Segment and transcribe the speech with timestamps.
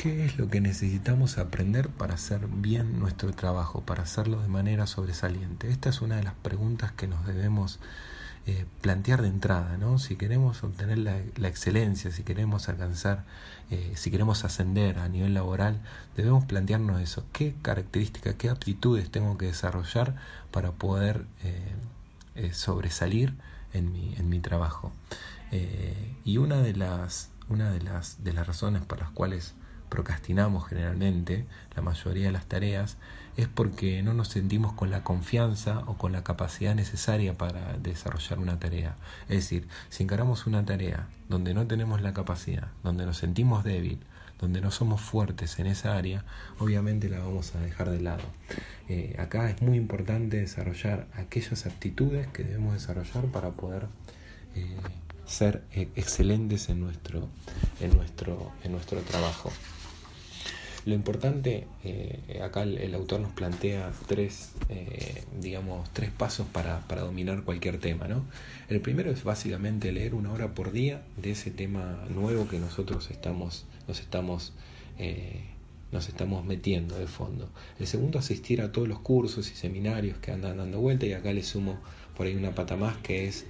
[0.00, 4.86] ¿Qué es lo que necesitamos aprender para hacer bien nuestro trabajo, para hacerlo de manera
[4.86, 5.70] sobresaliente?
[5.70, 7.80] Esta es una de las preguntas que nos debemos
[8.46, 9.98] eh, plantear de entrada, ¿no?
[9.98, 13.26] Si queremos obtener la, excelencia, si queremos alcanzar,
[13.70, 15.82] eh, si queremos ascender a nivel laboral,
[16.16, 17.26] debemos plantearnos eso.
[17.34, 20.16] ¿Qué características, qué aptitudes tengo que desarrollar
[20.50, 23.34] para poder eh, sobresalir
[23.74, 24.92] en mi, en mi trabajo?
[26.24, 29.54] y una de las, una de las, de las razones por las cuales
[29.90, 31.44] procrastinamos generalmente
[31.76, 32.96] la mayoría de las tareas
[33.36, 38.38] es porque no nos sentimos con la confianza o con la capacidad necesaria para desarrollar
[38.38, 38.96] una tarea.
[39.28, 43.98] Es decir, si encaramos una tarea donde no tenemos la capacidad, donde nos sentimos débil,
[44.40, 46.24] donde no somos fuertes en esa área,
[46.58, 48.24] obviamente la vamos a dejar de lado.
[48.88, 53.86] Eh, acá es muy importante desarrollar aquellas aptitudes que debemos desarrollar para poder
[54.54, 54.76] eh,
[55.26, 57.28] ser eh, excelentes en nuestro,
[57.80, 59.52] en nuestro, en nuestro trabajo.
[60.86, 67.02] Lo importante, eh, acá el, autor nos plantea tres, eh, digamos, tres pasos para, para,
[67.02, 68.08] dominar cualquier tema.
[68.08, 68.24] ¿no?
[68.70, 73.10] El primero es básicamente leer una hora por día de ese tema nuevo que nosotros
[73.10, 74.54] estamos, nos estamos,
[74.98, 75.42] eh,
[75.92, 77.50] nos estamos metiendo de fondo.
[77.78, 81.30] El segundo, asistir a todos los cursos y seminarios que andan dando vuelta y acá
[81.34, 81.78] le sumo
[82.16, 83.44] por ahí una pata más que es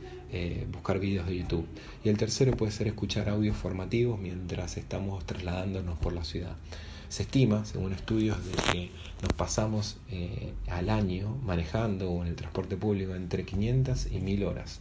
[0.73, 1.67] buscar vídeos de YouTube.
[2.05, 6.57] Y el tercero puede ser escuchar audios formativos mientras estamos trasladándonos por la ciudad.
[7.11, 12.37] Se estima, según estudios, de que nos pasamos eh, al año manejando o en el
[12.37, 14.81] transporte público entre 500 y 1000 horas.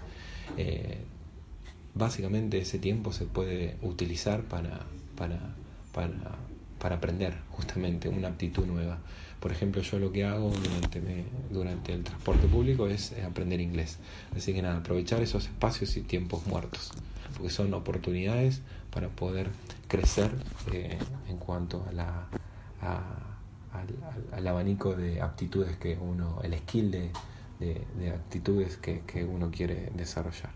[0.56, 1.00] Eh,
[1.96, 5.56] básicamente ese tiempo se puede utilizar para, para,
[5.92, 6.38] para,
[6.80, 9.00] para, aprender justamente una aptitud nueva.
[9.40, 11.02] Por ejemplo, yo lo que hago durante,
[11.50, 14.00] durante el transporte público es aprender inglés.
[14.36, 16.92] Así que nada, aprovechar esos espacios y tiempos muertos,
[17.36, 19.50] porque son oportunidades para poder
[19.88, 20.32] crecer
[20.74, 20.98] eh,
[21.30, 22.28] en cuanto a la,
[24.32, 27.12] al, abanico de aptitudes que uno, el skill de,
[27.60, 30.52] de, de actitudes que, que uno quiere desarrollar.